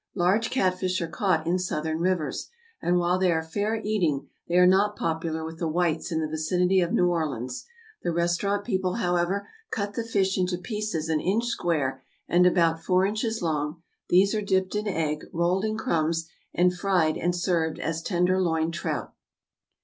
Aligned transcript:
= 0.13 0.15
Large 0.15 0.49
catfish 0.49 0.99
are 0.99 1.07
caught 1.07 1.45
in 1.45 1.59
Southern 1.59 1.99
rivers; 1.99 2.49
and 2.81 2.97
while 2.97 3.19
they 3.19 3.31
are 3.31 3.43
fair 3.43 3.75
eating, 3.83 4.27
they 4.47 4.55
are 4.55 4.65
not 4.65 4.95
popular 4.95 5.45
with 5.45 5.59
the 5.59 5.67
whites 5.67 6.11
in 6.11 6.19
the 6.21 6.27
vicinity 6.27 6.79
of 6.79 6.91
New 6.91 7.07
Orleans. 7.07 7.67
The 8.01 8.11
restaurant 8.11 8.65
people, 8.65 8.93
however, 8.95 9.47
cut 9.69 9.93
the 9.93 10.03
fish 10.03 10.39
into 10.39 10.57
pieces 10.57 11.07
an 11.07 11.19
inch 11.21 11.45
square 11.45 12.01
and 12.27 12.47
about 12.47 12.83
four 12.83 13.05
inches 13.05 13.43
long; 13.43 13.83
these 14.09 14.33
are 14.33 14.41
dipped 14.41 14.73
in 14.73 14.87
egg, 14.87 15.25
rolled 15.31 15.65
in 15.65 15.77
crumbs, 15.77 16.27
and 16.51 16.75
fried 16.75 17.15
and 17.15 17.35
served 17.35 17.77
as 17.77 18.01
tenderloin 18.01 18.71
trout. 18.71 19.13